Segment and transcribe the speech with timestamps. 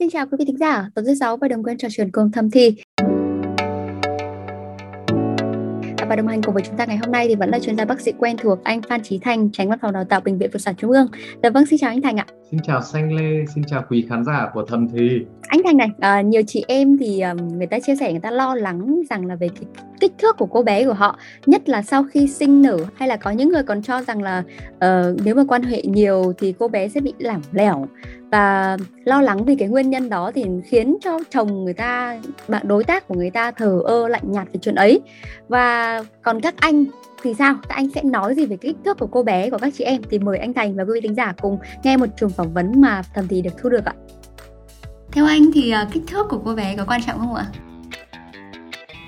[0.00, 2.32] Xin chào quý vị thính giả, tập thứ 6 và đồng quen trò chuyện cùng
[2.32, 2.76] thầm thi.
[6.08, 7.84] Và đồng hành cùng với chúng ta ngày hôm nay thì vẫn là chuyên gia
[7.84, 10.50] bác sĩ quen thuộc anh Phan Trí Thành, tránh văn phòng đào tạo bệnh viện
[10.52, 11.06] Phụ sản Trung ương.
[11.42, 12.26] Dạ vâng, xin chào anh Thành ạ.
[12.50, 15.20] Xin chào Xanh Lê, xin chào quý khán giả của Thầm Thì.
[15.48, 18.30] Anh Thành này, à, nhiều chị em thì um, người ta chia sẻ người ta
[18.30, 19.64] lo lắng rằng là về cái
[20.00, 23.16] kích thước của cô bé của họ, nhất là sau khi sinh nở hay là
[23.16, 24.42] có những người còn cho rằng là
[24.74, 27.86] uh, nếu mà quan hệ nhiều thì cô bé sẽ bị lỏng lẻo
[28.30, 32.68] và lo lắng vì cái nguyên nhân đó thì khiến cho chồng người ta bạn
[32.68, 35.00] đối tác của người ta thờ ơ lạnh nhạt về chuyện ấy.
[35.48, 36.84] Và còn các anh
[37.22, 37.54] thì sao?
[37.68, 40.02] Các anh sẽ nói gì về kích thước của cô bé của các chị em?
[40.10, 42.80] Thì mời anh Thành và quý vị thính giả cùng nghe một trường phỏng vấn
[42.80, 43.94] mà thầm thì được thu được ạ.
[45.12, 47.46] Theo anh thì uh, kích thước của cô bé có quan trọng không ạ?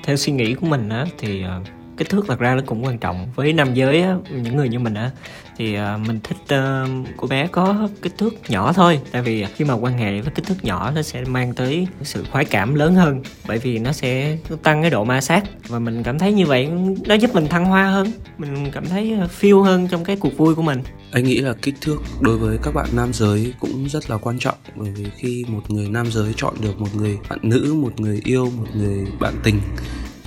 [0.05, 2.99] Theo suy nghĩ của mình á thì uh, kích thước thật ra nó cũng quan
[2.99, 3.29] trọng.
[3.35, 5.11] Với nam giới á, những người như mình á
[5.57, 9.01] thì à, mình thích uh, cô bé có kích thước nhỏ thôi.
[9.13, 12.25] Tại vì khi mà quan hệ với kích thước nhỏ nó sẽ mang tới sự
[12.33, 13.23] khoái cảm lớn hơn.
[13.49, 15.45] Bởi vì nó sẽ tăng cái độ ma sát.
[15.69, 16.69] Và mình cảm thấy như vậy
[17.07, 18.13] nó giúp mình thăng hoa hơn.
[18.39, 20.83] Mình cảm thấy à, phiêu hơn trong cái cuộc vui của mình.
[21.13, 24.39] Anh nghĩ là kích thước đối với các bạn nam giới cũng rất là quan
[24.39, 24.57] trọng.
[24.77, 28.21] Bởi vì khi một người nam giới chọn được một người bạn nữ một người
[28.25, 29.61] yêu một người bạn tình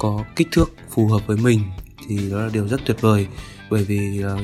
[0.06, 1.62] có kích thước phù hợp với mình
[2.08, 3.28] thì đó là điều rất tuyệt vời.
[3.70, 4.38] Bởi vì ờ,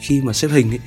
[0.00, 0.78] khi mà xếp hình ấy,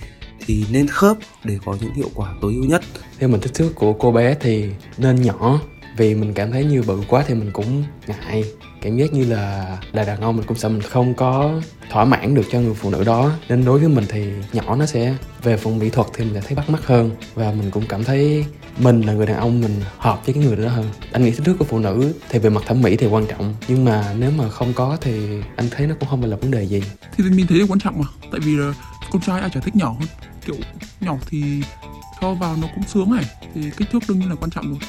[0.45, 2.81] thì nên khớp để có những hiệu quả tối ưu nhất.
[3.19, 4.65] Theo mình kích thước của cô bé thì
[4.97, 5.61] nên nhỏ
[5.97, 8.43] vì mình cảm thấy như bự quá thì mình cũng ngại
[8.81, 12.35] cảm giác như là là đàn ông mình cũng sợ mình không có thỏa mãn
[12.35, 13.31] được cho người phụ nữ đó.
[13.49, 16.41] Nên đối với mình thì nhỏ nó sẽ về phần mỹ thuật thì mình sẽ
[16.41, 17.11] thấy bắt mắt hơn.
[17.35, 18.45] Và mình cũng cảm thấy
[18.79, 20.85] mình là người đàn ông mình hợp với cái người đó hơn.
[21.11, 23.55] Anh nghĩ thích thước của phụ nữ thì về mặt thẩm mỹ thì quan trọng.
[23.67, 26.51] Nhưng mà nếu mà không có thì anh thấy nó cũng không phải là vấn
[26.51, 26.83] đề gì.
[27.17, 28.05] Thì mình thấy quan trọng mà.
[28.31, 28.73] Tại vì là
[29.11, 30.07] con trai ai chả thích nhỏ hơn.
[30.45, 30.55] Kiểu
[31.01, 31.61] nhỏ thì
[32.21, 33.25] cho vào nó cũng sướng này.
[33.55, 34.79] Thì kích thước đương nhiên là quan trọng rồi.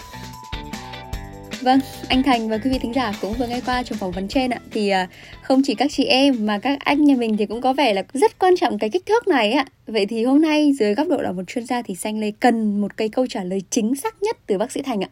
[1.62, 4.28] Vâng, anh Thành và quý vị thính giả cũng vừa nghe qua trong phỏng vấn
[4.28, 4.58] trên ạ.
[4.70, 5.08] Thì à,
[5.42, 8.02] không chỉ các chị em mà các anh nhà mình thì cũng có vẻ là
[8.12, 9.64] rất quan trọng cái kích thước này ạ.
[9.86, 12.80] Vậy thì hôm nay dưới góc độ là một chuyên gia thì Xanh Lê cần
[12.80, 15.10] một cái câu trả lời chính xác nhất từ bác sĩ Thành ạ.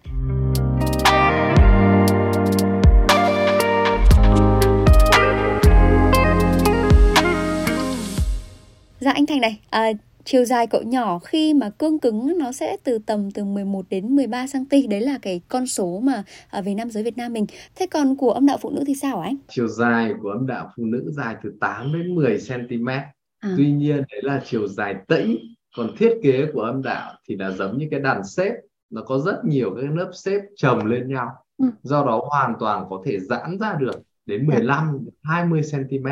[9.00, 9.92] Dạ anh Thành này, à,
[10.30, 14.16] chiều dài cậu nhỏ khi mà cương cứng nó sẽ từ tầm từ 11 đến
[14.16, 17.46] 13 cm đấy là cái con số mà ở về nam giới Việt Nam mình
[17.74, 20.70] thế còn của âm đạo phụ nữ thì sao anh chiều dài của âm đạo
[20.76, 23.54] phụ nữ dài từ 8 đến 10 cm à.
[23.56, 25.38] tuy nhiên đấy là chiều dài tẫy
[25.76, 28.52] còn thiết kế của âm đạo thì là giống như cái đàn xếp
[28.90, 31.28] nó có rất nhiều cái lớp xếp chồng lên nhau
[31.58, 31.66] ừ.
[31.82, 35.10] do đó hoàn toàn có thể giãn ra được đến 15 dạ.
[35.22, 36.06] 20 cm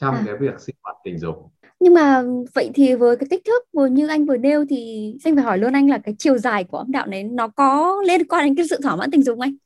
[0.00, 0.22] trong à.
[0.26, 2.22] cái việc sinh hoạt tình dục nhưng mà
[2.54, 5.58] vậy thì với cái kích thước vừa như anh vừa nêu thì xin phải hỏi
[5.58, 8.54] luôn anh là cái chiều dài của âm đạo này nó có liên quan đến
[8.56, 9.56] cái sự thỏa mãn tình dục anh?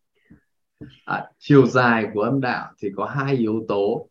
[1.04, 4.09] À, chiều dài của âm đạo thì có hai yếu tố.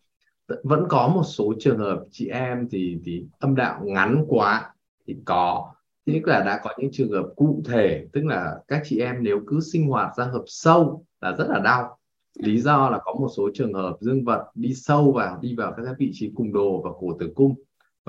[0.64, 4.74] Vẫn có một số trường hợp chị em thì thì âm đạo ngắn quá
[5.08, 5.74] thì có.
[6.06, 9.42] Tức là đã có những trường hợp cụ thể tức là các chị em nếu
[9.48, 11.98] cứ sinh hoạt ra hợp sâu là rất là đau.
[12.40, 15.74] Lý do là có một số trường hợp dương vật đi sâu vào đi vào
[15.78, 17.56] các vị trí cùng đồ và cổ tử cung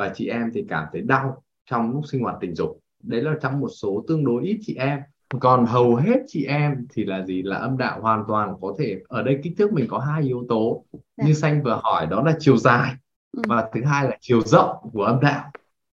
[0.01, 2.81] và chị em thì cảm thấy đau trong lúc sinh hoạt tình dục.
[3.03, 5.01] Đấy là trong một số tương đối ít chị em.
[5.41, 7.43] Còn hầu hết chị em thì là gì?
[7.43, 10.45] Là âm đạo hoàn toàn có thể ở đây kích thước mình có hai yếu
[10.49, 10.85] tố.
[10.93, 11.25] Dạ.
[11.27, 12.95] như xanh vừa hỏi đó là chiều dài
[13.33, 13.43] ừ.
[13.49, 15.51] và thứ hai là chiều rộng của âm đạo.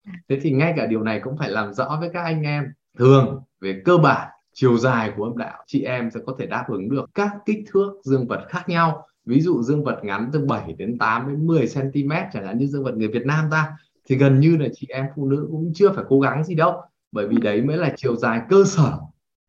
[0.05, 0.11] Dạ.
[0.29, 2.63] thế thì ngay cả điều này cũng phải làm rõ với các anh em.
[2.97, 6.65] Thường về cơ bản chiều dài của âm đạo chị em sẽ có thể đáp
[6.67, 9.07] ứng được các kích thước dương vật khác nhau.
[9.25, 12.67] Ví dụ dương vật ngắn từ 7 đến 8 đến 10 cm chẳng hạn như
[12.67, 13.77] dương vật người Việt Nam ta
[14.09, 16.81] thì gần như là chị em phụ nữ cũng chưa phải cố gắng gì đâu.
[17.11, 18.97] Bởi vì đấy mới là chiều dài cơ sở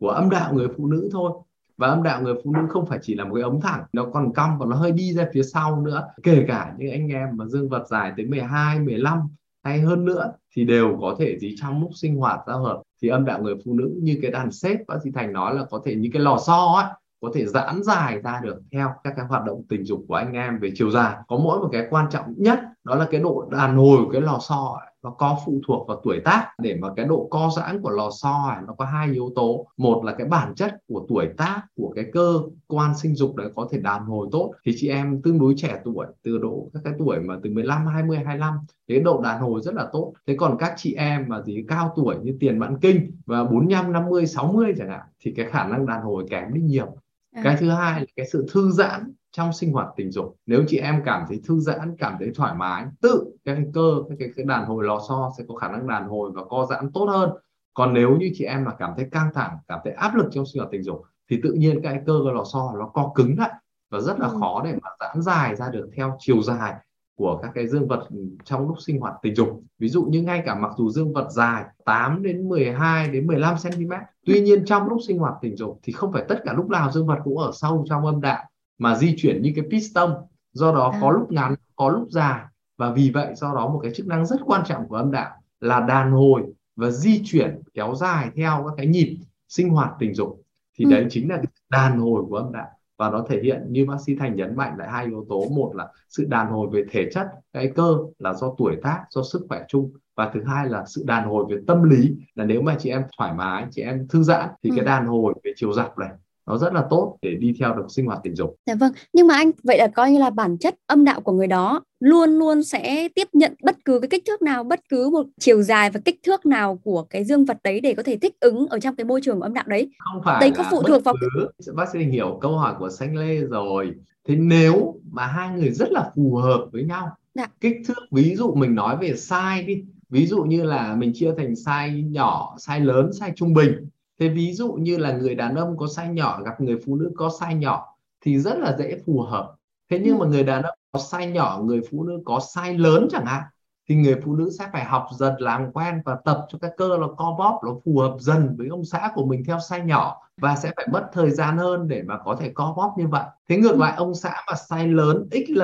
[0.01, 1.33] của âm đạo người phụ nữ thôi.
[1.77, 4.05] Và âm đạo người phụ nữ không phải chỉ là một cái ống thẳng nó
[4.13, 6.09] còn cong và nó hơi đi ra phía sau nữa.
[6.23, 9.21] Kể cả những anh em mà dương vật dài tới 12, 15
[9.65, 12.83] hay hơn nữa thì đều có thể gì trong lúc sinh hoạt giao hợp.
[13.03, 15.65] Thì âm đạo người phụ nữ như cái đàn xếp bác sĩ Thành nói là
[15.71, 16.87] có thể như cái lò xo ấy
[17.21, 20.33] có thể giãn dài ra được theo các cái hoạt động tình dục của anh
[20.33, 21.17] em về chiều dài.
[21.29, 24.21] Có mỗi một cái quan trọng nhất đó là cái độ đàn hồi của cái
[24.21, 26.51] lò xo ấy, nó có phụ thuộc vào tuổi tác.
[26.59, 29.67] Để mà cái độ co giãn của lò xo ấy, nó có hai yếu tố.
[29.77, 33.51] Một là cái bản chất của tuổi tác của cái cơ quan sinh dục đấy
[33.55, 34.53] có thể đàn hồi tốt.
[34.65, 37.87] Thì chị em tương đối trẻ tuổi từ độ các cái tuổi mà từ 15
[37.87, 38.55] 20 25
[38.89, 40.13] cái độ đàn hồi rất là tốt.
[40.27, 43.93] Thế còn các chị em mà gì cao tuổi như tiền mãn kinh và 45
[43.93, 46.97] 50 60 chẳng hạn thì cái khả năng đàn hồi kém đi nhiều.
[47.35, 47.43] À.
[47.45, 50.79] cái thứ hai là cái sự thư giãn trong sinh hoạt tình dục nếu chị
[50.79, 54.45] em cảm thấy thư giãn cảm thấy thoải mái tự cái cơ cái, cái, cái
[54.45, 57.31] đàn hồi lò xo sẽ có khả năng đàn hồi và co giãn tốt hơn
[57.75, 60.47] còn nếu như chị em mà cảm thấy căng thẳng cảm thấy áp lực trong
[60.47, 63.53] sinh hoạt tình dục thì tự nhiên cái cơ lò xo nó co cứng lại
[63.91, 64.37] và rất là ừ.
[64.41, 66.75] khó để mà giãn dài ra được theo chiều dài
[67.17, 68.09] của các cái dương vật
[68.45, 69.63] trong lúc sinh hoạt tình dục.
[69.79, 73.57] Ví dụ như ngay cả mặc dù dương vật dài 8 đến 12 đến 15
[73.63, 73.93] cm,
[74.27, 76.91] tuy nhiên trong lúc sinh hoạt tình dục thì không phải tất cả lúc nào
[76.93, 78.45] dương vật cũng ở sâu trong âm đạo
[78.79, 80.15] mà di chuyển như cái piston.
[80.53, 81.13] Do đó có à.
[81.13, 82.41] lúc ngắn, có lúc dài
[82.77, 85.31] và vì vậy do đó một cái chức năng rất quan trọng của âm đạo
[85.61, 86.43] là đàn hồi
[86.77, 89.19] và di chuyển kéo dài theo các cái nhịp
[89.49, 90.43] sinh hoạt tình dục
[90.79, 90.91] thì ừ.
[90.91, 92.69] đấy chính là đàn hồi của âm đạo
[92.99, 95.73] và nó thể hiện như bác sĩ thành nhấn mạnh lại hai yếu tố một
[95.75, 99.47] là sự đàn hồi về thể chất cái cơ là do tuổi tác do sức
[99.49, 102.77] khỏe chung và thứ hai là sự đàn hồi về tâm lý là nếu mà
[102.79, 104.77] chị em thoải mái chị em thư giãn thì ừ.
[104.77, 106.11] cái đàn hồi về chiều dọc này
[106.47, 108.57] nó rất là tốt để đi theo được sinh hoạt tình dục.
[108.67, 111.33] Dạ vâng, nhưng mà anh vậy là coi như là bản chất âm đạo của
[111.33, 115.11] người đó luôn luôn sẽ tiếp nhận bất cứ cái kích thước nào, bất cứ
[115.11, 118.17] một chiều dài và kích thước nào của cái dương vật đấy để có thể
[118.17, 119.91] thích ứng ở trong cái môi trường âm đạo đấy.
[119.99, 123.17] Không phải đấy có phụ thuộc vào cứ, bác sĩ hiểu câu hỏi của Xanh
[123.17, 123.95] Lê rồi.
[124.29, 127.47] Thế nếu mà hai người rất là phù hợp với nhau, dạ.
[127.61, 131.33] kích thước ví dụ mình nói về size đi, ví dụ như là mình chia
[131.37, 133.89] thành size nhỏ, size lớn, size trung bình
[134.21, 137.13] thế ví dụ như là người đàn ông có size nhỏ gặp người phụ nữ
[137.17, 139.55] có size nhỏ thì rất là dễ phù hợp
[139.91, 140.25] thế nhưng ừ.
[140.25, 143.43] mà người đàn ông có size nhỏ người phụ nữ có size lớn chẳng hạn
[143.89, 146.99] thì người phụ nữ sẽ phải học dần làm quen và tập cho các cơ
[147.01, 150.23] nó co bóp nó phù hợp dần với ông xã của mình theo size nhỏ
[150.41, 153.25] và sẽ phải mất thời gian hơn để mà có thể co bóp như vậy
[153.49, 153.79] thế ngược ừ.
[153.79, 155.63] lại ông xã mà size lớn XL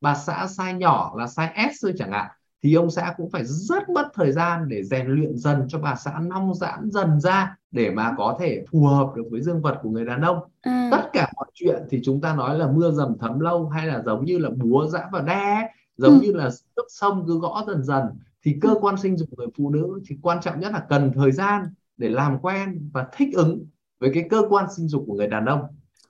[0.00, 2.30] bà xã size nhỏ là size S thôi chẳng hạn
[2.66, 5.94] thì ông xã cũng phải rất mất thời gian để rèn luyện dần cho bà
[5.94, 9.78] xã nong giãn dần ra để mà có thể phù hợp được với dương vật
[9.82, 10.88] của người đàn ông à.
[10.92, 14.02] tất cả mọi chuyện thì chúng ta nói là mưa dầm thấm lâu hay là
[14.06, 16.20] giống như là búa giã và đe giống ừ.
[16.22, 18.04] như là nước sông cứ gõ dần dần
[18.44, 18.78] thì cơ ừ.
[18.80, 21.62] quan sinh dục người phụ nữ thì quan trọng nhất là cần thời gian
[21.96, 23.66] để làm quen và thích ứng
[24.00, 25.60] với cái cơ quan sinh dục của người đàn ông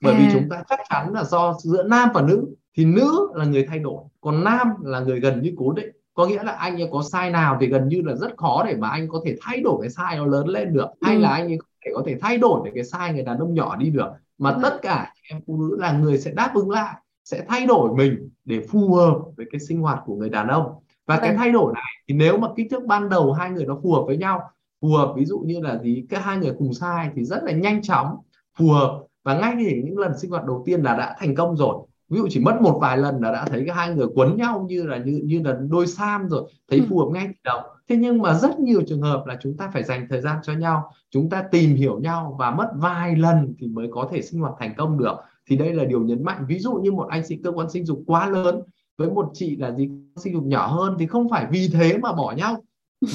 [0.03, 0.19] bởi à.
[0.19, 3.67] vì chúng ta chắc chắn là do giữa nam và nữ thì nữ là người
[3.69, 6.89] thay đổi còn nam là người gần như cố định có nghĩa là anh ấy
[6.93, 9.61] có sai nào thì gần như là rất khó để mà anh có thể thay
[9.61, 11.21] đổi cái sai nó lớn lên được hay ừ.
[11.21, 13.55] là anh ấy có thể có thể thay đổi để cái sai người đàn ông
[13.55, 14.09] nhỏ đi được
[14.39, 14.59] mà ừ.
[14.63, 18.31] tất cả em phụ nữ là người sẽ đáp ứng lại sẽ thay đổi mình
[18.45, 20.73] để phù hợp với cái sinh hoạt của người đàn ông
[21.07, 21.21] và ừ.
[21.23, 23.93] cái thay đổi này thì nếu mà kích thước ban đầu hai người nó phù
[23.93, 24.41] hợp với nhau
[24.81, 27.53] phù hợp ví dụ như là gì cái hai người cùng sai thì rất là
[27.53, 28.17] nhanh chóng
[28.59, 31.57] phù hợp và ngay thì những lần sinh hoạt đầu tiên là đã thành công
[31.57, 34.37] rồi ví dụ chỉ mất một vài lần là đã thấy cái hai người quấn
[34.37, 36.87] nhau như là như như là đôi sam rồi thấy ừ.
[36.89, 37.61] phù hợp ngay từ đầu.
[37.89, 40.53] Thế nhưng mà rất nhiều trường hợp là chúng ta phải dành thời gian cho
[40.53, 44.41] nhau chúng ta tìm hiểu nhau và mất vài lần thì mới có thể sinh
[44.41, 45.17] hoạt thành công được.
[45.49, 46.45] Thì đây là điều nhấn mạnh.
[46.49, 48.63] Ví dụ như một anh sĩ cơ quan sinh dục quá lớn
[48.99, 52.13] với một chị là gì sinh dục nhỏ hơn thì không phải vì thế mà
[52.13, 52.63] bỏ nhau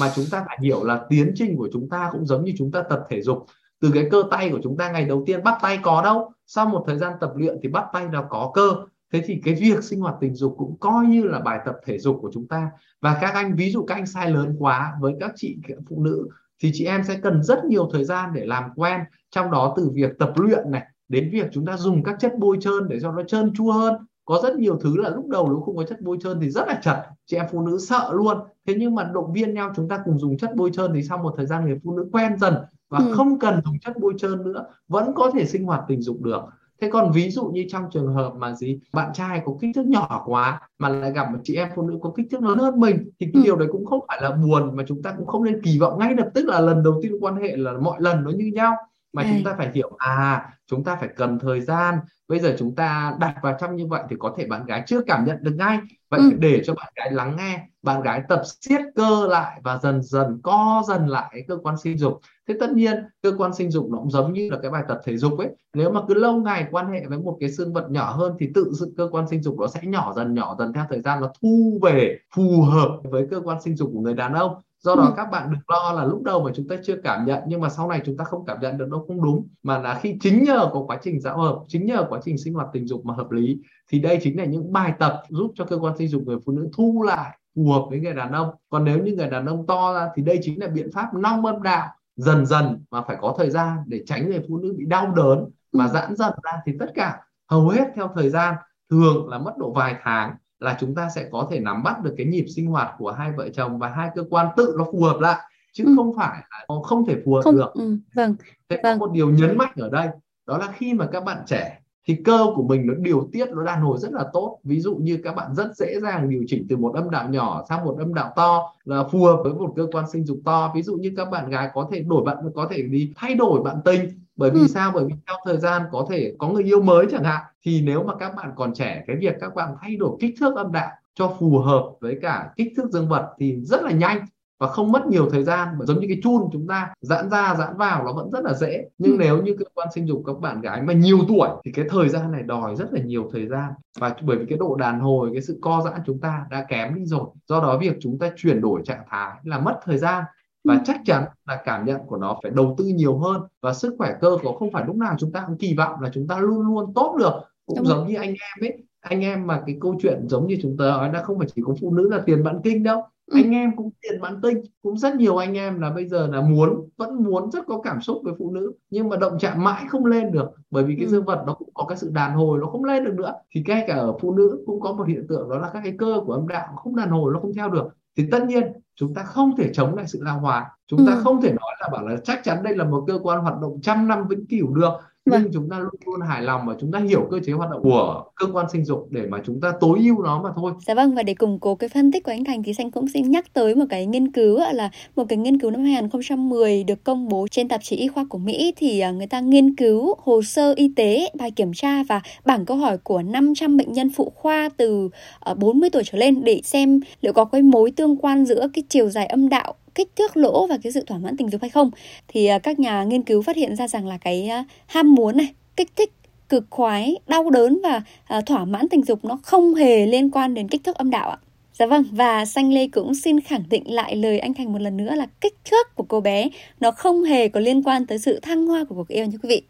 [0.00, 2.70] mà chúng ta phải hiểu là tiến trình của chúng ta cũng giống như chúng
[2.70, 3.46] ta tập thể dục
[3.82, 6.66] từ cái cơ tay của chúng ta ngày đầu tiên bắt tay có đâu, sau
[6.66, 8.74] một thời gian tập luyện thì bắt tay là có cơ.
[9.12, 11.98] Thế thì cái việc sinh hoạt tình dục cũng coi như là bài tập thể
[11.98, 12.70] dục của chúng ta.
[13.00, 15.58] Và các anh, ví dụ các anh sai lớn quá, với các chị
[15.88, 16.28] phụ nữ,
[16.62, 19.00] thì chị em sẽ cần rất nhiều thời gian để làm quen.
[19.30, 22.56] Trong đó từ việc tập luyện này, đến việc chúng ta dùng các chất bôi
[22.60, 23.94] trơn để cho nó trơn chua hơn
[24.32, 26.68] có rất nhiều thứ là lúc đầu nếu không có chất bôi trơn thì rất
[26.68, 26.96] là chật
[27.26, 28.36] chị em phụ nữ sợ luôn
[28.66, 31.18] thế nhưng mà động viên nhau chúng ta cùng dùng chất bôi trơn thì sau
[31.18, 32.54] một thời gian người phụ nữ quen dần
[32.90, 33.12] và ừ.
[33.14, 36.40] không cần dùng chất bôi trơn nữa vẫn có thể sinh hoạt tình dục được
[36.80, 39.86] thế còn ví dụ như trong trường hợp mà gì bạn trai có kích thước
[39.86, 42.80] nhỏ quá mà lại gặp một chị em phụ nữ có kích thước lớn hơn
[42.80, 43.44] mình thì cái ừ.
[43.44, 45.98] điều đấy cũng không phải là buồn mà chúng ta cũng không nên kỳ vọng
[45.98, 48.74] ngay lập tức là lần đầu tiên quan hệ là mọi lần nó như nhau
[49.12, 51.98] mà chúng ta phải hiểu à chúng ta phải cần thời gian.
[52.28, 55.02] Bây giờ chúng ta đặt vào trong như vậy thì có thể bạn gái chưa
[55.06, 55.78] cảm nhận được ngay.
[56.10, 56.30] Vậy ừ.
[56.38, 60.40] để cho bạn gái lắng nghe bạn gái tập siết cơ lại và dần dần
[60.42, 62.20] co dần lại cơ quan sinh dục.
[62.48, 65.00] Thế tất nhiên cơ quan sinh dục nó cũng giống như là cái bài tập
[65.04, 65.48] thể dục ấy.
[65.74, 68.50] Nếu mà cứ lâu ngày quan hệ với một cái xương vật nhỏ hơn thì
[68.54, 71.20] tự sự cơ quan sinh dục nó sẽ nhỏ dần nhỏ dần theo thời gian
[71.20, 74.94] nó thu về phù hợp với cơ quan sinh dục của người đàn ông do
[74.94, 75.12] đó ừ.
[75.16, 77.68] các bạn đừng lo là lúc đầu mà chúng ta chưa cảm nhận nhưng mà
[77.68, 80.44] sau này chúng ta không cảm nhận được nó không đúng mà là khi chính
[80.44, 83.14] nhờ có quá trình giao hợp chính nhờ quá trình sinh hoạt tình dục mà
[83.14, 83.58] hợp lý
[83.90, 86.52] thì đây chính là những bài tập giúp cho cơ quan sinh dục người phụ
[86.52, 89.66] nữ thu lại phù hợp với người đàn ông còn nếu như người đàn ông
[89.66, 93.16] to ra thì đây chính là biện pháp nong âm đạo dần dần mà phải
[93.20, 95.90] có thời gian để tránh người phụ nữ bị đau đớn mà ừ.
[95.94, 97.20] giãn dần ra thì tất cả
[97.50, 98.54] hầu hết theo thời gian
[98.90, 102.14] thường là mất độ vài tháng là chúng ta sẽ có thể nắm bắt được
[102.16, 105.02] cái nhịp sinh hoạt của hai vợ chồng và hai cơ quan tự nó phù
[105.02, 105.40] hợp lại
[105.72, 105.92] chứ ừ.
[105.96, 107.72] không phải là nó không thể phù hợp không, được.
[107.74, 108.36] Ừ, vâng.
[108.68, 108.98] Thế vâng.
[108.98, 110.08] có một điều nhấn mạnh ở đây
[110.46, 111.78] đó là khi mà các bạn trẻ
[112.08, 114.94] thì cơ của mình nó điều tiết nó đàn hồi rất là tốt ví dụ
[114.94, 117.96] như các bạn rất dễ dàng điều chỉnh từ một âm đạo nhỏ sang một
[117.98, 120.96] âm đạo to là phù hợp với một cơ quan sinh dục to ví dụ
[120.96, 124.21] như các bạn gái có thể đổi bạn có thể đi thay đổi bạn tình
[124.36, 124.66] bởi vì ừ.
[124.66, 124.90] sao?
[124.94, 128.02] Bởi vì theo thời gian có thể có người yêu mới chẳng hạn thì nếu
[128.02, 130.90] mà các bạn còn trẻ cái việc các bạn thay đổi kích thước âm đạo
[131.14, 134.26] cho phù hợp với cả kích thước dương vật thì rất là nhanh
[134.62, 135.68] và không mất nhiều thời gian.
[135.80, 138.88] Giống như cái chun chúng ta giãn ra giãn vào nó vẫn rất là dễ.
[138.98, 139.16] Nhưng ừ.
[139.20, 142.08] nếu như cơ quan sinh dục các bạn gái mà nhiều tuổi thì cái thời
[142.08, 143.72] gian này đòi rất là nhiều thời gian.
[143.98, 146.94] Và bởi vì cái độ đàn hồi cái sự co giãn chúng ta đã kém
[146.94, 147.24] đi rồi.
[147.46, 150.24] Do đó việc chúng ta chuyển đổi trạng thái là mất thời gian
[150.64, 150.80] và ừ.
[150.84, 154.14] chắc chắn là cảm nhận của nó phải đầu tư nhiều hơn và sức khỏe
[154.20, 156.60] cơ có không phải lúc nào chúng ta cũng kỳ vọng là chúng ta luôn
[156.66, 157.32] luôn tốt được
[157.66, 158.08] cũng Đúng giống rồi.
[158.08, 161.12] như anh em ấy anh em mà cái câu chuyện giống như chúng ta nói
[161.12, 163.40] là không phải chỉ có phụ nữ là tiền bạn kinh đâu ừ.
[163.42, 166.40] anh em cũng tiền bạn tinh cũng rất nhiều anh em là bây giờ là
[166.40, 169.84] muốn vẫn muốn rất có cảm xúc với phụ nữ nhưng mà động chạm mãi
[169.88, 171.10] không lên được bởi vì cái ừ.
[171.10, 173.62] dương vật nó cũng có cái sự đàn hồi nó không lên được nữa thì
[173.66, 176.20] ngay cả ở phụ nữ cũng có một hiện tượng đó là các cái cơ
[176.26, 178.62] của âm đạo không đàn hồi nó không theo được thì tất nhiên
[178.96, 181.04] chúng ta không thể chống lại sự lao hóa chúng ừ.
[181.06, 183.60] ta không thể nói là bảo là chắc chắn đây là một cơ quan hoạt
[183.62, 184.92] động trăm năm vĩnh cửu được
[185.30, 185.42] vâng.
[185.42, 187.82] nhưng chúng ta luôn luôn hài lòng và chúng ta hiểu cơ chế hoạt động
[187.82, 190.72] của cơ quan sinh dục để mà chúng ta tối ưu nó mà thôi.
[190.86, 193.08] Dạ vâng và để củng cố cái phân tích của anh Thành thì Xanh cũng
[193.08, 197.04] xin nhắc tới một cái nghiên cứu là một cái nghiên cứu năm 2010 được
[197.04, 200.14] công bố trên tạp chí y khoa của Mỹ thì à, người ta nghiên cứu
[200.18, 204.10] hồ sơ y tế, bài kiểm tra và bảng câu hỏi của 500 bệnh nhân
[204.16, 205.08] phụ khoa từ
[205.56, 208.82] 40 à, tuổi trở lên để xem liệu có cái mối tương quan giữa cái
[208.88, 211.70] chiều dài âm đạo kích thước lỗ và cái sự thỏa mãn tình dục hay
[211.70, 211.90] không
[212.28, 215.36] thì à, các nhà nghiên cứu phát hiện ra rằng là cái à, ham muốn
[215.36, 216.12] này kích thích
[216.48, 220.54] cực khoái đau đớn và à, thỏa mãn tình dục nó không hề liên quan
[220.54, 221.38] đến kích thước âm đạo ạ
[221.78, 224.96] Dạ vâng, và Xanh Lê cũng xin khẳng định lại lời anh Thành một lần
[224.96, 226.48] nữa là kích thước của cô bé
[226.80, 229.48] nó không hề có liên quan tới sự thăng hoa của cuộc yêu nha quý
[229.48, 229.62] vị.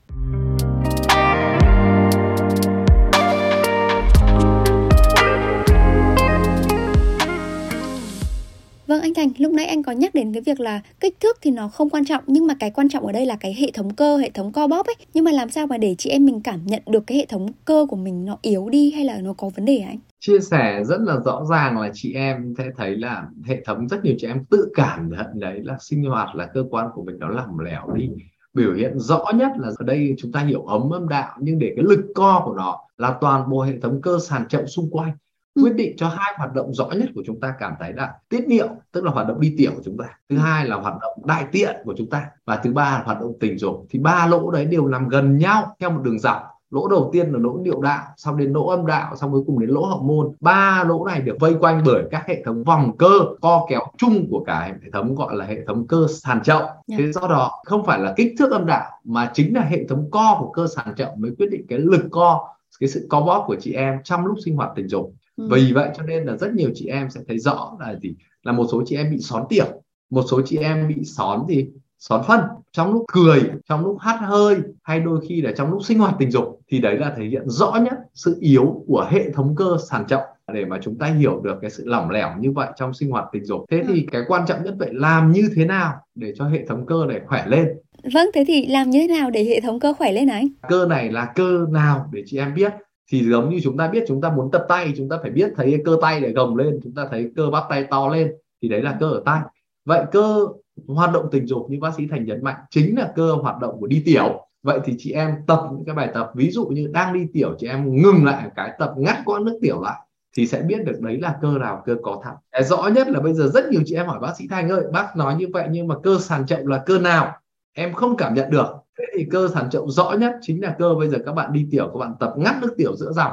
[8.93, 11.51] Vâng anh Thành, lúc nãy anh có nhắc đến cái việc là kích thước thì
[11.51, 13.95] nó không quan trọng nhưng mà cái quan trọng ở đây là cái hệ thống
[13.95, 14.95] cơ, hệ thống co bóp ấy.
[15.15, 17.49] Nhưng mà làm sao mà để chị em mình cảm nhận được cái hệ thống
[17.65, 19.99] cơ của mình nó yếu đi hay là nó có vấn đề anh?
[20.21, 24.05] Chia sẻ rất là rõ ràng là chị em sẽ thấy là hệ thống rất
[24.05, 27.19] nhiều chị em tự cảm nhận đấy là sinh hoạt là cơ quan của mình
[27.19, 28.09] nó lỏng lẻo đi
[28.55, 31.73] biểu hiện rõ nhất là ở đây chúng ta hiểu ấm âm đạo nhưng để
[31.77, 35.13] cái lực co của nó là toàn bộ hệ thống cơ sàn chậu xung quanh
[35.55, 35.77] quyết ừ.
[35.77, 38.69] định cho hai hoạt động rõ nhất của chúng ta cảm thấy là tiết niệu
[38.93, 40.05] tức là hoạt động đi tiểu của chúng ta.
[40.29, 42.27] Thứ hai là hoạt động đại tiện của chúng ta.
[42.45, 43.87] Và thứ ba là hoạt động tình dục.
[43.91, 46.43] Thì ba lỗ đấy đều nằm gần nhau theo một đường dọc.
[46.71, 49.61] Lỗ đầu tiên là lỗ niệu đạo xong đến lỗ âm đạo xong cuối cùng
[49.61, 50.33] đến lỗ hậu môn.
[50.41, 54.27] Ba lỗ này được vây quanh bởi các hệ thống vòng cơ co kéo chung
[54.31, 56.61] của cả hệ thống gọi là hệ thống cơ sàn chậu.
[56.61, 56.77] Yeah.
[56.87, 56.97] Dạ.
[56.99, 60.09] thế do đó không phải là kích thước âm đạo mà chính là hệ thống
[60.11, 62.49] co của cơ sàn chậu mới quyết định cái lực co
[62.81, 65.49] cái sự co bóp của chị em trong lúc sinh hoạt tình dục Ừ.
[65.51, 68.15] vì vậy cho nên là rất nhiều chị em sẽ thấy rõ là gì?
[68.43, 71.67] Là một số chị em bị xón tiểu một số chị em bị xón gì?
[71.99, 72.41] Xón phân.
[72.73, 76.15] Trong lúc cười trong lúc hắt hơi hay đôi khi là trong lúc sinh hoạt
[76.19, 79.77] tình dục thì đấy là thể hiện rõ nhất sự yếu của hệ thống cơ
[79.91, 80.23] sàn trọng
[80.53, 83.25] để mà chúng ta hiểu được cái sự lỏng lẻo như vậy trong sinh hoạt
[83.33, 83.65] tình dục.
[83.71, 84.07] Thế thì ừ.
[84.13, 87.21] cái quan trọng nhất vậy làm như thế nào để cho hệ thống cơ này
[87.27, 87.69] khỏe lên?
[88.15, 90.49] Vâng thế thì làm như thế nào để hệ thống cơ khỏe lên anh?
[90.69, 92.73] Cơ này là cơ nào để chị em biết
[93.11, 95.53] thì giống như chúng ta biết, chúng ta muốn tập tay, chúng ta phải biết
[95.57, 98.33] thấy cơ tay để gồng lên, chúng ta thấy cơ bắp tay to lên,
[98.63, 99.41] thì đấy là cơ ở tay
[99.85, 100.47] vậy cơ
[100.87, 103.81] hoạt động tình dục như bác sĩ thành nhấn mạnh chính là cơ hoạt động
[103.81, 104.47] của đi tiểu.
[104.63, 107.55] Vậy thì chị em tập những cái bài tập, ví dụ như đang đi tiểu,
[107.59, 110.01] chị em ngừng lại cái tập ngắt quãng nước tiểu lại,
[110.37, 113.35] thì sẽ biết được đấy là cơ nào, cơ có thận rõ nhất là bây
[113.35, 115.89] giờ rất nhiều chị em hỏi bác sĩ thành ơi, bác nói như vậy nhưng
[115.89, 117.33] mà cơ sàn chậu là cơ nào?
[117.73, 118.67] Em không cảm nhận được
[118.99, 121.69] thế thì cơ sản chậu rõ nhất chính là cơ bây giờ các bạn đi
[121.71, 123.33] tiểu, các bạn tập ngắt nước tiểu giữa dòng.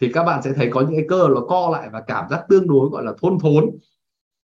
[0.00, 2.44] Thì các bạn sẽ thấy có những cái cơ nó co lại và cảm giác
[2.48, 3.70] tương đối gọi là thôn thốn.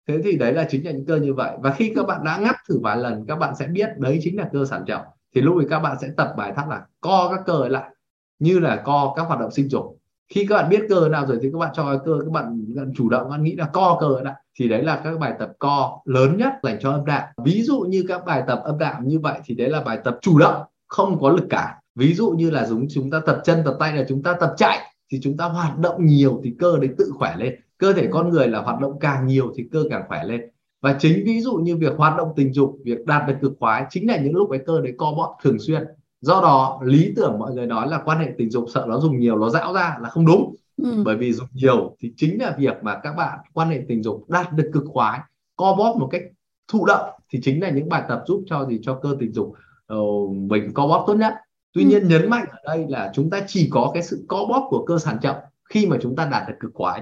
[0.07, 1.57] Thế thì đấy là chính là những cơ như vậy.
[1.61, 4.37] Và khi các bạn đã ngắt thử vài lần, các bạn sẽ biết đấy chính
[4.37, 5.01] là cơ sản chậu
[5.35, 7.95] thì lúc ấy các bạn sẽ tập bài thắt là co các cơ lại,
[8.39, 11.39] như là co các hoạt động sinh dục khi các bạn biết cơ nào rồi
[11.41, 13.55] thì các bạn cho cái cơ các bạn, các bạn chủ động các bạn nghĩ
[13.55, 14.35] là co cơ đã.
[14.59, 17.79] Thì đấy là các bài tập co lớn nhất dành cho âm đạo ví dụ
[17.79, 20.61] như các bài tập âm đạo như vậy thì đấy là bài tập chủ động
[20.87, 23.97] không có lực cả ví dụ như là giống chúng ta tập chân tập tay
[23.97, 24.79] là chúng ta tập chạy
[25.11, 27.55] thì chúng ta hoạt động nhiều thì cơ đấy tự khỏe lên.
[27.77, 30.41] Cơ thể con người là hoạt động càng nhiều thì cơ càng khỏe lên.
[30.81, 33.85] Và chính ví dụ như việc hoạt động tình dục việc đạt được cực khoái
[33.89, 35.83] chính là những lúc cái cơ đấy co bóp thường xuyên
[36.21, 39.19] do đó lý tưởng mọi người nói là quan hệ tình dục sợ nó dùng
[39.19, 41.03] nhiều nó dão ra là không đúng ừ.
[41.05, 44.29] bởi vì dùng nhiều thì chính là việc mà các bạn quan hệ tình dục
[44.29, 45.19] đạt được cực khoái
[45.55, 46.21] co bóp một cách
[46.67, 49.53] thụ động thì chính là những bài tập giúp cho gì cho cơ tình dục
[49.93, 51.33] uh, mình co bóp tốt nhất
[51.73, 51.89] tuy ừ.
[51.89, 54.85] nhiên nhấn mạnh ở đây là chúng ta chỉ có cái sự co bóp của
[54.85, 55.37] cơ sản trọng
[55.69, 57.01] khi mà chúng ta đạt được cực khoái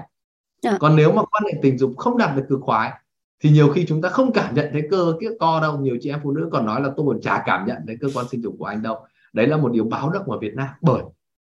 [0.62, 0.76] à.
[0.80, 2.92] còn nếu mà quan hệ tình dục không đạt được cực khoái
[3.40, 5.78] thì nhiều khi chúng ta không cảm nhận thấy cơ kia co đâu.
[5.78, 8.08] Nhiều chị em phụ nữ còn nói là tôi còn chả cảm nhận thấy cơ
[8.14, 9.06] quan sinh dục của anh đâu.
[9.32, 10.68] Đấy là một điều báo động ở Việt Nam.
[10.80, 11.02] Bởi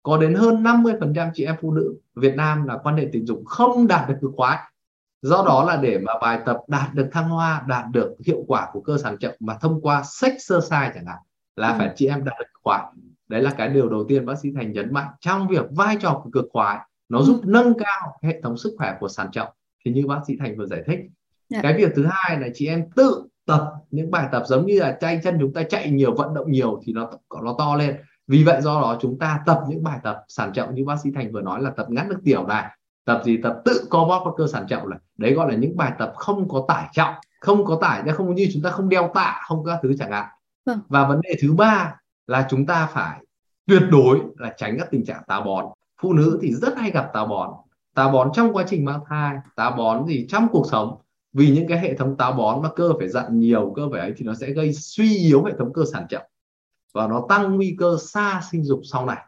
[0.04, 3.44] có đến hơn 50% chị em phụ nữ Việt Nam là quan hệ tình dục
[3.46, 4.58] không đạt được cực khoái.
[5.22, 8.70] Do đó là để mà bài tập đạt được thăng hoa đạt được hiệu quả
[8.74, 11.18] của cơ sản chậm mà thông qua sex exercise chẳng hạn
[11.56, 11.75] là ừ.
[11.78, 12.84] phải chị em đạt được cực khoái.
[13.28, 16.22] Đấy là cái điều đầu tiên bác sĩ thành nhấn mạnh trong việc vai trò
[16.24, 16.78] của cực khoái.
[17.10, 17.24] Nó ừ.
[17.25, 19.50] giúp nâng cao hệ thống sức khỏe của sản trọng
[19.86, 21.00] thì như bác sĩ thành vừa giải thích
[21.53, 21.60] dạ.
[21.63, 24.98] cái việc thứ hai là chị em tự tập những bài tập giống như là
[25.01, 27.10] tay chân chúng ta chạy nhiều vận động nhiều thì nó
[27.43, 27.98] nó to lên.
[28.27, 31.12] Vì vậy do đó chúng ta tập những bài tập sản trọng như bác sĩ
[31.15, 32.65] thành vừa nói là tập ngắt nước tiểu này
[33.05, 35.00] tập gì tập tự co bóp các cơ sản trọng này.
[35.17, 38.36] Đấy gọi là những bài tập không có tải trọng không có tải nhưng không
[38.36, 40.25] như chúng ta không đeo tạ không các thứ chẳng hạn.
[40.65, 40.79] Vâng.
[40.88, 41.95] và vấn đề thứ ba
[42.27, 43.19] là chúng ta phải
[43.65, 45.65] tuyệt đối là tránh các tình trạng táo bón.
[46.01, 47.50] Phụ nữ thì rất hay gặp táo bón.
[47.95, 50.98] Táo bón trong quá trình mang thai táo bón gì trong cuộc sống
[51.34, 54.13] vì những cái hệ thống táo bón mà cơ phải dặn nhiều cơ phải ấy
[54.18, 56.24] thì nó sẽ gây suy yếu hệ thống cơ sản trọng
[56.94, 59.25] và nó tăng nguy cơ xa sinh dục sau này.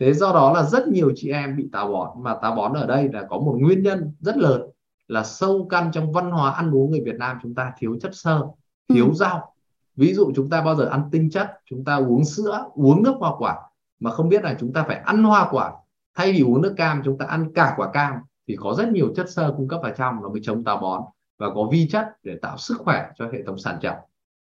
[0.00, 2.22] Thế do đó là rất nhiều chị em bị táo bón.
[2.22, 4.62] Mà táo bón ở đây là có một nguyên nhân rất lớn
[5.08, 8.10] là sâu căn trong văn hóa ăn uống người Việt Nam chúng ta thiếu chất
[8.14, 8.42] xơ
[8.88, 9.14] thiếu ừ.
[9.14, 9.54] rau.
[9.96, 13.14] Ví dụ chúng ta bao giờ ăn tinh chất chúng ta uống sữa uống nước
[13.18, 13.56] hoa quả
[14.00, 15.72] mà không biết là chúng ta phải ăn hoa quả.
[16.14, 18.14] Thay vì uống nước cam chúng ta ăn cả quả cam
[18.48, 21.02] thì có rất nhiều chất xơ cung cấp vào trong nó mới chống táo bón
[21.40, 23.94] và có vi chất để tạo sức khỏe cho hệ thống sản trậu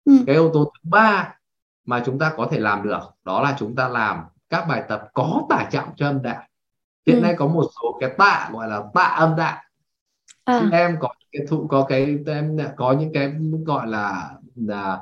[0.04, 0.12] ừ.
[0.26, 1.34] cái yếu tố thứ ba
[1.84, 5.02] mà chúng ta có thể làm được đó là chúng ta làm các bài tập
[5.14, 6.42] có tải trọng cho âm đạo
[7.06, 7.22] hiện ừ.
[7.22, 9.62] nay có một số cái tạ gọi là tạ âm đạo
[10.44, 10.68] à.
[10.72, 13.32] em có cái thụ có cái em có những cái
[13.66, 15.00] gọi là là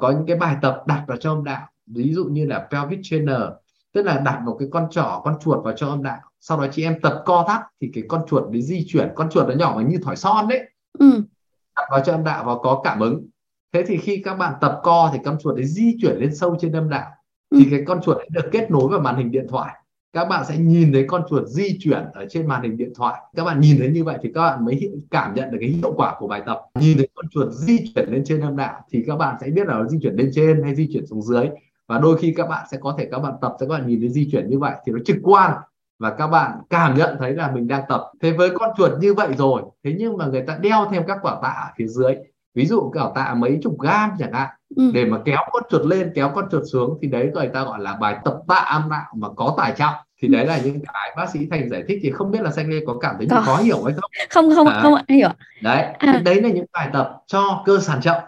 [0.00, 3.00] có những cái bài tập đặt vào cho âm đạo ví dụ như là pelvic
[3.02, 3.42] trainer
[3.92, 6.66] tức là đặt một cái con trỏ con chuột vào cho âm đạo sau đó
[6.72, 9.54] chị em tập co thắt thì cái con chuột đấy di chuyển con chuột nó
[9.54, 10.60] nhỏ như thỏi son đấy
[10.98, 11.22] ừ.
[11.76, 13.28] Đặt vào cho âm đạo và có cảm ứng.
[13.72, 16.56] Thế thì khi các bạn tập co thì con chuột đấy di chuyển lên sâu
[16.60, 17.10] trên âm đạo.
[17.50, 17.58] Ừ.
[17.60, 19.74] thì cái con chuột ấy được kết nối vào màn hình điện thoại.
[20.12, 23.20] Các bạn sẽ nhìn thấy con chuột di chuyển ở trên màn hình điện thoại.
[23.36, 25.92] Các bạn nhìn thấy như vậy thì các bạn mới cảm nhận được cái hiệu
[25.96, 26.60] quả của bài tập.
[26.80, 29.66] Nhìn thấy con chuột di chuyển lên trên âm đạo thì các bạn sẽ biết
[29.66, 31.46] là nó di chuyển lên trên hay di chuyển xuống dưới.
[31.88, 34.08] Và đôi khi các bạn sẽ có thể các bạn tập các bạn nhìn thấy
[34.08, 35.52] di chuyển như vậy thì nó trực quan
[35.98, 38.04] và các bạn cảm nhận thấy là mình đang tập.
[38.22, 41.18] Thế với con chuột như vậy rồi thế nhưng mà người ta đeo thêm các
[41.22, 42.14] quả tạ ở phía dưới.
[42.54, 44.48] Ví dụ quả tạ mấy chục gam chẳng hạn.
[44.76, 44.90] Ừ.
[44.94, 47.80] để mà kéo con chuột lên kéo con chuột xuống thì đấy người ta gọi
[47.80, 49.94] là bài tập tạ âm đạo mà có tải trọng.
[50.22, 52.70] Thì đấy là những cái bác sĩ thành giải thích thì không biết là xanh
[52.70, 53.40] lê có cảm thấy có.
[53.40, 54.10] khó hiểu hay không.
[54.30, 54.80] Không không à.
[54.82, 55.28] không hiểu
[55.62, 56.20] đấy à.
[56.24, 58.22] đấy là những bài tập cho cơ sản trọng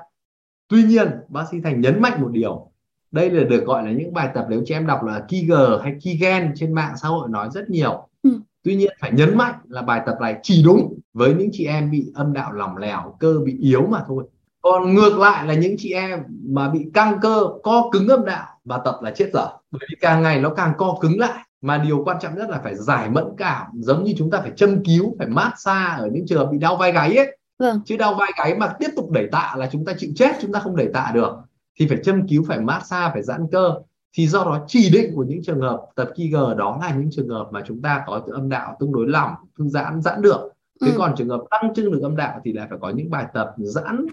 [0.68, 2.70] tuy nhiên bác sĩ thành nhấn mạnh một điều
[3.10, 5.94] đây là được gọi là những bài tập nếu chị em đọc là Kiger hay
[6.00, 8.08] Kigen trên mạng xã hội nói rất nhiều.
[8.22, 8.30] Ừ.
[8.62, 11.90] tuy nhiên phải nhấn mạnh là bài tập này chỉ đúng với những chị em
[11.90, 14.24] bị âm đạo lỏng lẻo cơ bị yếu mà thôi.
[14.62, 16.18] Còn ngược lại là những chị em
[16.48, 19.48] mà bị căng cơ co cứng âm đạo và tập là chết dở.
[19.70, 21.44] Bởi vì càng ngày nó càng co cứng lại.
[21.60, 24.52] Mà điều quan trọng nhất là phải giải mẫn cảm giống như chúng ta phải
[24.56, 27.38] châm cứu phải mát xa ở những trường bị đau vai gáy ấy.
[27.58, 27.80] Vâng.
[27.84, 30.52] chứ đau vai gáy mà tiếp tục đẩy tạ là chúng ta chịu chết chúng
[30.52, 31.36] ta không đẩy tạ được
[31.78, 33.74] thì phải châm cứu phải mát xa phải giãn cơ
[34.16, 37.28] thì do đó chỉ định của những trường hợp tập KG đó là những trường
[37.28, 40.48] hợp mà chúng ta có âm đạo tương đối lỏng thư giãn giãn được
[40.80, 40.94] thế ừ.
[40.98, 43.54] còn trường hợp tăng trưng lực âm đạo thì lại phải có những bài tập
[43.58, 44.06] giãn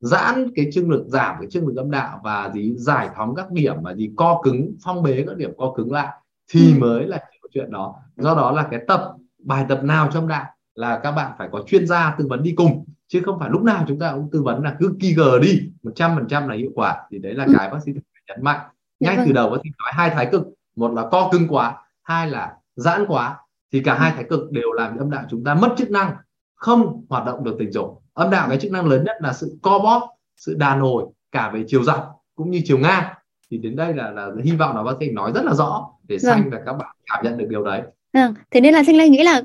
[0.00, 3.50] giãn cái trưng lực giảm cái trưng lực âm đạo và gì giải phóng các
[3.50, 6.08] điểm mà gì co cứng phong bế các điểm co cứng lại
[6.52, 6.78] thì ừ.
[6.78, 7.20] mới là
[7.54, 11.32] chuyện đó do đó là cái tập bài tập nào trong đạo là các bạn
[11.38, 14.12] phải có chuyên gia tư vấn đi cùng chứ không phải lúc nào chúng ta
[14.12, 17.44] cũng tư vấn là cứ kỳ gờ đi 100% là hiệu quả thì đấy là
[17.44, 17.52] ừ.
[17.58, 17.92] cái bác sĩ
[18.28, 18.60] nhấn mạnh
[19.00, 19.26] dạ ngay vâng.
[19.26, 20.42] từ đầu bác sĩ nói hai thái cực
[20.76, 23.36] một là co cứng quá hai là giãn quá
[23.72, 26.16] thì cả hai thái cực đều làm âm đạo chúng ta mất chức năng
[26.54, 29.58] không hoạt động được tình dục âm đạo cái chức năng lớn nhất là sự
[29.62, 33.04] co bóp sự đàn hồi cả về chiều dọc cũng như chiều ngang
[33.50, 36.18] thì đến đây là là hy vọng là bác sĩ nói rất là rõ để
[36.18, 36.50] xanh vâng.
[36.50, 38.34] và các bạn cảm nhận được điều đấy vâng.
[38.50, 39.42] thế nên là xanh lê nghĩ là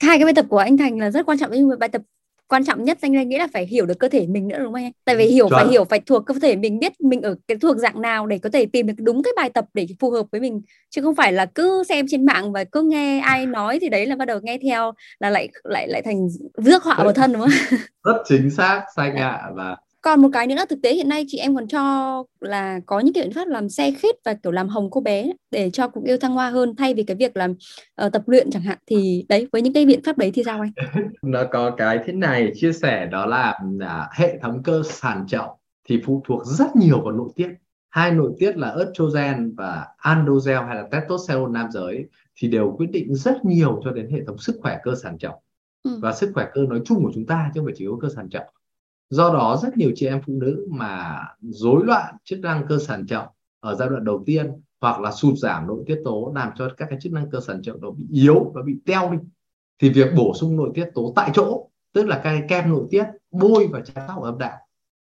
[0.00, 2.02] hai cái bài tập của anh thành là rất quan trọng mà bài tập
[2.48, 4.74] quan trọng nhất anh nghĩ là phải hiểu được cơ thể mình nữa đúng không
[4.74, 4.92] anh?
[5.04, 5.58] Tại vì hiểu Chuẩn.
[5.58, 8.38] phải hiểu phải thuộc cơ thể mình biết mình ở cái thuộc dạng nào để
[8.38, 10.62] có thể tìm được đúng cái bài tập để phù hợp với mình.
[10.90, 14.06] Chứ không phải là cứ xem trên mạng và cứ nghe ai nói thì đấy
[14.06, 17.42] là bắt đầu nghe theo là lại lại lại thành rước họa vào thân đúng
[17.42, 17.78] không?
[18.04, 19.28] Rất chính xác xanh ạ.
[19.30, 22.24] À, và còn một cái nữa là thực tế hiện nay chị em còn cho
[22.40, 25.32] là có những cái biện pháp làm xe khít và kiểu làm hồng cô bé
[25.50, 27.50] để cho cuộc yêu thăng hoa hơn thay vì cái việc làm
[28.06, 30.60] uh, tập luyện chẳng hạn thì đấy với những cái biện pháp đấy thì sao
[30.60, 30.72] anh?
[31.22, 35.50] nó có cái thế này chia sẻ đó là à, hệ thống cơ sản trọng
[35.88, 37.48] thì phụ thuộc rất nhiều vào nội tiết
[37.90, 42.04] hai nội tiết là estrogen và androgen hay là testosterone nam giới
[42.36, 45.34] thì đều quyết định rất nhiều cho đến hệ thống sức khỏe cơ sản trọng
[45.82, 45.98] ừ.
[46.02, 48.08] và sức khỏe cơ nói chung của chúng ta chứ không phải chỉ có cơ
[48.16, 48.46] sản trọng
[49.10, 53.06] do đó, rất nhiều chị em phụ nữ mà rối loạn chức năng cơ sản
[53.06, 53.26] trọng
[53.60, 56.86] ở giai đoạn đầu tiên hoặc là sụt giảm nội tiết tố làm cho các
[56.90, 59.18] cái chức năng cơ sản trọng đó bị yếu và bị teo đi,
[59.78, 63.04] thì việc bổ sung nội tiết tố tại chỗ, tức là cái kem nội tiết
[63.30, 64.58] bôi và chăm sóc âm đạo,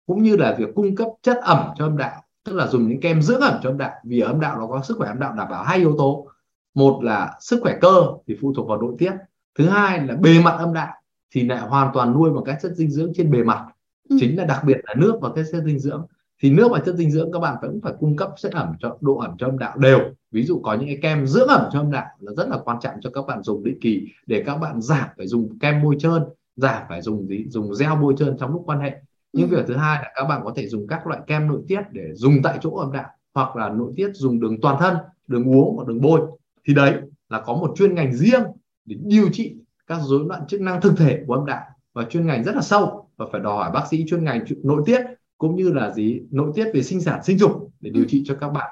[0.07, 3.01] cũng như là việc cung cấp chất ẩm cho âm đạo, tức là dùng những
[3.01, 5.35] kem dưỡng ẩm cho âm đạo, vì âm đạo nó có sức khỏe âm đạo
[5.37, 6.27] đảm bảo hai yếu tố.
[6.75, 9.12] Một là sức khỏe cơ thì phụ thuộc vào nội tiết,
[9.59, 10.95] thứ hai là bề mặt âm đạo
[11.31, 13.67] thì lại hoàn toàn nuôi bằng các chất dinh dưỡng trên bề mặt
[14.12, 14.16] ừ.
[14.20, 16.07] chính là đặc biệt là nước và các chất dinh dưỡng.
[16.42, 18.96] Thì nước và chất dinh dưỡng các bạn vẫn phải cung cấp chất ẩm cho
[19.01, 19.98] độ ẩm cho âm đạo đều.
[20.31, 22.79] Ví dụ có những cái kem dưỡng ẩm cho âm đạo là rất là quan
[22.81, 25.96] trọng cho các bạn dùng định kỳ để các bạn giảm phải dùng kem bôi
[25.98, 26.22] trơn
[26.57, 27.44] giảm phải dùng gì?
[27.48, 28.96] Dùng gel bôi trơn trong lúc quan hệ.
[29.33, 29.57] Nhưng ừ.
[29.57, 32.14] việc thứ hai là các bạn có thể dùng các loại kem nội tiết để
[32.14, 34.96] dùng tại chỗ âm đạo hoặc là nội tiết dùng đường toàn thân
[35.27, 36.20] đường uống hoặc đường bôi.
[36.68, 36.94] Thì đấy
[37.29, 38.42] là có một chuyên ngành riêng
[38.85, 39.55] để điều trị
[39.87, 41.62] các rối loạn chức năng thực thể của âm đạo
[41.94, 44.83] và chuyên ngành rất là sâu và phải đòi hỏi bác sĩ chuyên ngành nội
[44.87, 45.00] tiết
[45.38, 48.35] cũng như là gì nội tiết về sinh sản sinh dục để điều trị cho
[48.40, 48.70] các bạn.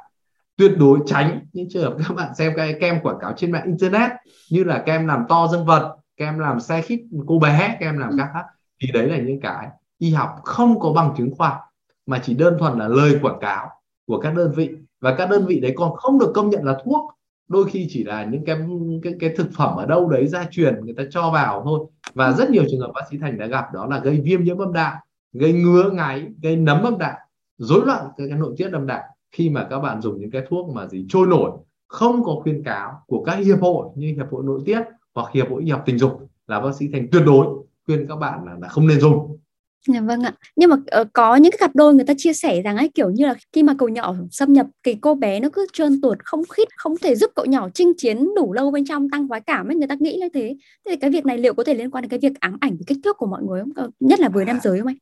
[0.56, 3.66] Tuyệt đối tránh những trường hợp các bạn xem cái kem quảng cáo trên mạng
[3.66, 4.10] internet
[4.50, 8.10] như là kem làm to dương vật kem làm xe khít cô bé kem làm
[8.18, 8.44] các khác
[8.82, 11.60] thì đấy là những cái y học không có bằng chứng khoa
[12.06, 13.68] mà chỉ đơn thuần là lời quảng cáo
[14.06, 14.70] của các đơn vị.
[15.00, 17.10] Và các đơn vị đấy còn không được công nhận là thuốc
[17.50, 18.56] đôi khi chỉ là những cái
[19.02, 21.86] cái, cái thực phẩm ở đâu đấy gia truyền người ta cho vào thôi.
[22.14, 24.58] Và rất nhiều trường hợp bác sĩ thành đã gặp đó là gây viêm nhiễm
[24.58, 25.00] âm đạo
[25.32, 27.16] gây ngứa ngáy gây nấm âm đạo
[27.58, 30.42] rối loạn cái, cái nội tiết âm đạo khi mà các bạn dùng những cái
[30.48, 31.50] thuốc mà gì trôi nổi
[31.88, 34.80] không có khuyên cáo của các hiệp hội như hiệp hội nội tiết
[35.14, 37.46] hoặc hiệp hội y học tình dục là bác sĩ thành tuyệt đối
[37.86, 39.38] khuyên các bạn là, là không nên dùng
[39.86, 40.34] Dạ vâng ạ.
[40.56, 43.10] Nhưng mà uh, có những cái cặp đôi người ta chia sẻ rằng ấy kiểu
[43.10, 46.18] như là khi mà cậu nhỏ xâm nhập cái cô bé nó cứ trơn tuột
[46.24, 49.40] không khít không thể giúp cậu nhỏ chinh chiến đủ lâu bên trong tăng khoái
[49.40, 50.56] cảm ấy người ta nghĩ như thế.
[50.86, 52.70] Thế thì cái việc này liệu có thể liên quan đến cái việc ám ảnh
[52.70, 53.90] về kích thước của mọi người không?
[54.00, 54.96] Nhất là với nam giới không anh?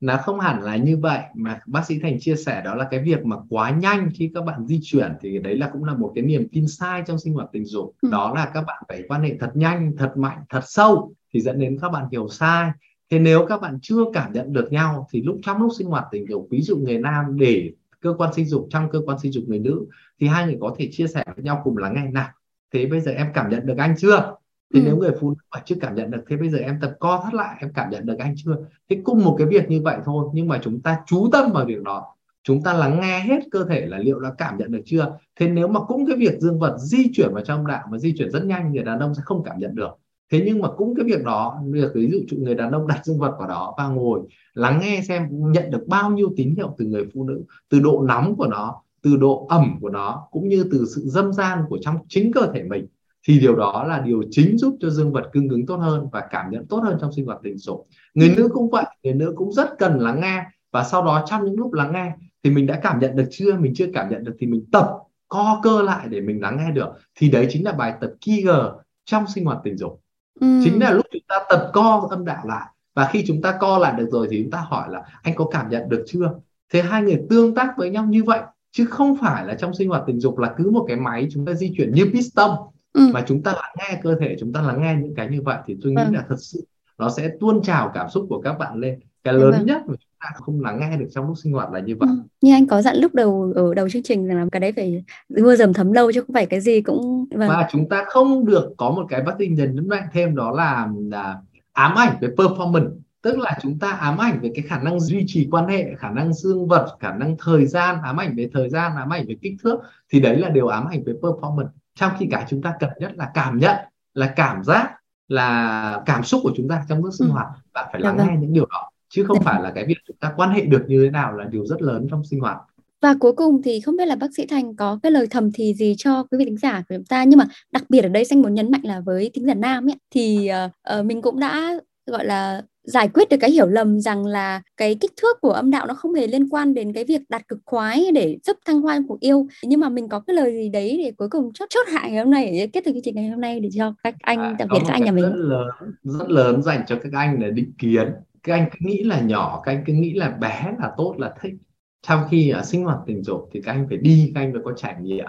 [0.00, 3.00] Nó không hẳn là như vậy mà bác sĩ Thành chia sẻ đó là cái
[3.00, 6.12] việc mà quá nhanh khi các bạn di chuyển thì đấy là cũng là một
[6.14, 7.94] cái niềm tin sai trong sinh hoạt tình dục.
[8.02, 8.08] Ừ.
[8.12, 11.58] Đó là các bạn phải quan hệ thật nhanh, thật mạnh, thật sâu thì dẫn
[11.58, 12.70] đến các bạn hiểu sai
[13.10, 16.04] thế nếu các bạn chưa cảm nhận được nhau thì lúc trong lúc sinh hoạt
[16.10, 19.32] tình dục ví dụ người nam để cơ quan sinh dục trong cơ quan sinh
[19.32, 19.86] dục người nữ
[20.20, 22.10] thì hai người có thể chia sẻ với nhau cùng lắng nghe.
[22.10, 22.28] Nào
[22.72, 24.34] thế bây giờ em cảm nhận được anh chưa?
[24.74, 24.84] Thì ừ.
[24.84, 27.20] nếu người phụ nữ mà chưa cảm nhận được thế bây giờ em tập co
[27.24, 28.56] thắt lại em cảm nhận được anh chưa?
[28.90, 31.64] Thế cùng một cái việc như vậy thôi nhưng mà chúng ta chú tâm vào
[31.66, 32.16] việc đó.
[32.42, 35.18] Chúng ta lắng nghe hết cơ thể là liệu đã cảm nhận được chưa?
[35.36, 38.14] Thế nếu mà cũng cái việc dương vật di chuyển vào trong đạo mà di
[38.18, 39.90] chuyển rất nhanh người đàn ông sẽ không cảm nhận được
[40.30, 43.18] thế nhưng mà cũng cái việc đó việc ví dụ người đàn ông đặt dương
[43.18, 44.20] vật vào đó và ngồi
[44.54, 48.02] lắng nghe xem nhận được bao nhiêu tín hiệu từ người phụ nữ, từ độ
[48.08, 51.78] nóng của nó, từ độ ẩm của nó, cũng như từ sự dâm gian của
[51.80, 52.86] trong chính cơ thể mình,
[53.28, 56.26] thì điều đó là điều chính giúp cho dương vật cương cứng tốt hơn và
[56.30, 57.86] cảm nhận tốt hơn trong sinh hoạt tình dục.
[58.14, 61.44] Người nữ cũng vậy, người nữ cũng rất cần lắng nghe và sau đó trong
[61.44, 62.12] những lúc lắng nghe
[62.44, 64.90] thì mình đã cảm nhận được chưa, mình chưa cảm nhận được thì mình tập,
[65.28, 66.88] co cơ lại để mình lắng nghe được.
[67.14, 68.64] Thì đấy chính là bài tập Kiger
[69.04, 70.00] trong sinh hoạt tình dục
[70.40, 70.60] ừ.
[70.64, 73.78] chính là lúc chúng ta tập co âm đạo lại và khi chúng ta co
[73.78, 76.34] lại được rồi thì chúng ta hỏi là anh có cảm nhận được chưa
[76.72, 78.40] thế hai người tương tác với nhau như vậy
[78.72, 81.46] chứ không phải là trong sinh hoạt tình dục là cứ một cái máy chúng
[81.46, 82.50] ta di chuyển như piston
[82.92, 83.10] ừ.
[83.14, 85.58] mà chúng ta lắng nghe cơ thể chúng ta lắng nghe những cái như vậy
[85.66, 86.12] thì tôi nghĩ ừ.
[86.12, 86.64] là thật sự
[86.98, 89.64] nó sẽ tuôn trào cảm xúc của các bạn lên cái lớn ừ.
[89.64, 92.08] nhất mà chúng ta không lắng nghe được trong lúc sinh hoạt là như vậy
[92.08, 92.22] ừ.
[92.40, 95.04] như anh có dặn lúc đầu ở đầu chương trình rằng là cái đấy phải
[95.28, 97.48] mưa dầm thấm lâu chứ không phải cái gì cũng vâng.
[97.48, 100.50] và chúng ta không được có một cái bất tinh dần nhấn mạnh thêm đó
[100.50, 101.36] là, là
[101.72, 102.90] ám ảnh về performance
[103.22, 106.10] tức là chúng ta ám ảnh về cái khả năng duy trì quan hệ khả
[106.10, 109.36] năng dương vật khả năng thời gian ám ảnh về thời gian ám ảnh về
[109.42, 109.78] kích thước
[110.12, 113.12] thì đấy là điều ám ảnh về performance trong khi cái chúng ta cần nhất
[113.16, 113.76] là cảm nhận
[114.14, 114.90] là cảm giác
[115.28, 117.32] là cảm xúc của chúng ta trong lúc sinh ừ.
[117.32, 118.34] hoạt bạn phải lắng dạ vâng.
[118.34, 120.84] nghe những điều đó chứ không phải là cái việc chúng ta quan hệ được
[120.88, 122.56] như thế nào là điều rất lớn trong sinh hoạt.
[123.02, 125.74] Và cuối cùng thì không biết là bác sĩ Thành có cái lời thầm thì
[125.74, 127.24] gì cho quý vị thính giả của chúng ta.
[127.24, 129.88] Nhưng mà đặc biệt ở đây anh muốn nhấn mạnh là với thính giả nam
[129.88, 130.50] ấy thì
[130.98, 134.94] uh, mình cũng đã gọi là giải quyết được cái hiểu lầm rằng là cái
[135.00, 137.58] kích thước của âm đạo nó không hề liên quan đến cái việc đặt cực
[137.64, 139.46] khoái để giúp thăng hoa cuộc yêu.
[139.62, 142.18] Nhưng mà mình có cái lời gì đấy để cuối cùng chốt chốt hạ ngày
[142.18, 144.56] hôm nay để kết thúc chương trình ngày hôm nay để cho các anh à,
[144.58, 145.24] đặc biệt các anh nhà mình?
[145.24, 145.68] rất lớn
[146.02, 148.08] rất lớn dành cho các anh là định kiến
[148.42, 151.34] các anh cứ nghĩ là nhỏ các anh cứ nghĩ là bé là tốt là
[151.40, 151.54] thích.
[152.02, 154.62] Trong khi ở sinh hoạt tình dục thì các anh phải đi các anh phải
[154.64, 155.26] có trải nghiệm.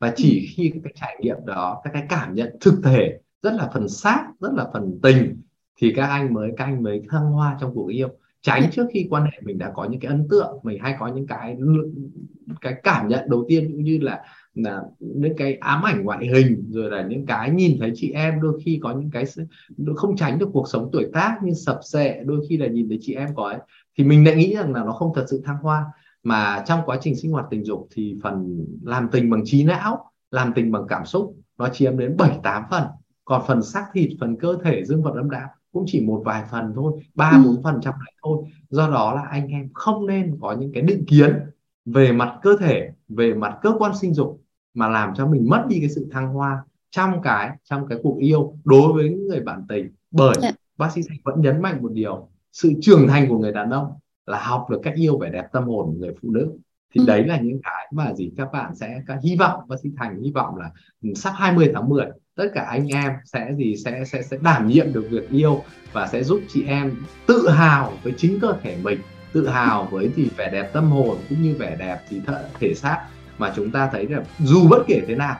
[0.00, 0.46] Và chỉ ừ.
[0.56, 4.26] khi cái trải nghiệm đó các cái cảm nhận thực thể rất là phần xác
[4.40, 5.42] rất là phần tình
[5.76, 8.08] thì các anh mới các anh mới thăng hoa trong cuộc yêu.
[8.42, 11.06] Tránh trước khi quan hệ mình đã có những cái ấn tượng mình hay có
[11.06, 11.56] những cái
[12.60, 16.64] cái cảm nhận đầu tiên cũng như là là những cái ám ảnh ngoại hình
[16.70, 19.24] rồi là những cái nhìn thấy chị em đôi khi có những cái
[19.96, 22.98] không tránh được cuộc sống tuổi tác như sập sệ đôi khi là nhìn thấy
[23.00, 23.58] chị em có ấy.
[23.98, 25.84] Thì mình lại nghĩ rằng là nó không thật sự thăng hoa.
[26.22, 30.10] Mà trong quá trình sinh hoạt tình dục thì phần làm tình bằng trí não
[30.30, 32.84] làm tình bằng cảm xúc nó chiếm đến 7 8 phần.
[33.24, 36.44] Còn phần xác thịt phần cơ thể dương vật âm đạo cũng chỉ một vài
[36.50, 37.42] phần thôi ba ừ.
[37.44, 38.44] bốn phần trăm lại thôi.
[38.68, 41.38] Do đó là anh em không nên có những cái định kiến
[41.84, 44.43] về mặt cơ thể về mặt cơ quan sinh dục
[44.74, 48.18] mà làm cho mình mất đi cái sự thăng hoa trong cái trong cái cuộc
[48.18, 50.54] yêu đối với những người bạn tình bởi yeah.
[50.54, 50.58] Dạ.
[50.76, 53.92] bác sĩ thành vẫn nhấn mạnh một điều sự trưởng thành của người đàn ông
[54.26, 56.52] là học được cách yêu vẻ đẹp tâm hồn của người phụ nữ
[56.94, 57.04] thì ừ.
[57.06, 60.22] đấy là những cái mà gì các bạn sẽ các hy vọng bác sĩ thành
[60.22, 60.70] hy vọng là
[61.14, 64.92] sắp 20 tháng 10 tất cả anh em sẽ gì sẽ sẽ sẽ đảm nhiệm
[64.92, 68.98] được việc yêu và sẽ giúp chị em tự hào với chính cơ thể mình
[69.32, 72.74] tự hào với thì vẻ đẹp tâm hồn cũng như vẻ đẹp thì th- thể
[72.74, 73.06] xác
[73.38, 75.36] mà chúng ta thấy là dù bất kể thế nào,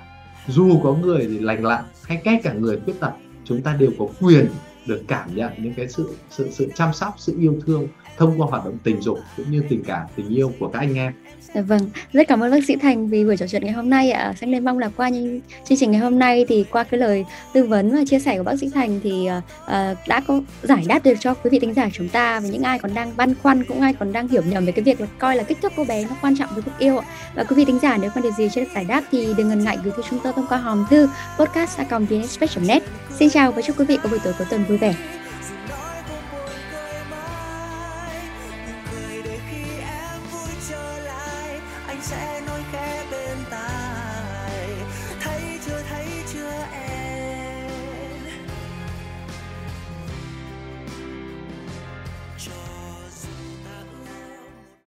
[0.47, 3.13] dù có người thì lành lặn hay cách cả người khuyết tật,
[3.45, 4.47] chúng ta đều có quyền
[4.87, 8.47] được cảm nhận những cái sự sự sự chăm sóc, sự yêu thương thông qua
[8.51, 11.13] hoạt động tình dục cũng như tình cảm tình yêu của các anh em
[11.55, 14.11] Dạ vâng, rất cảm ơn bác sĩ Thành vì buổi trò chuyện ngày hôm nay
[14.11, 14.23] ạ.
[14.23, 14.35] À.
[14.41, 17.25] Sang lên mong là qua những chương trình ngày hôm nay thì qua cái lời
[17.53, 19.29] tư vấn và chia sẻ của bác sĩ Thành thì
[19.67, 22.63] uh, đã có giải đáp được cho quý vị thính giả chúng ta và những
[22.63, 25.07] ai còn đang băn khoăn cũng ai còn đang hiểu nhầm về cái việc là
[25.19, 27.07] coi là kích thước cô bé nó quan trọng với cuộc yêu ạ.
[27.35, 29.49] Và quý vị thính giả nếu có điều gì chưa được giải đáp thì đừng
[29.49, 31.79] ngần ngại gửi thư chúng tôi thông qua hòm thư podcast
[32.67, 32.83] net
[33.19, 34.95] Xin chào và chúc quý vị có buổi tối cuối tuần vui vẻ.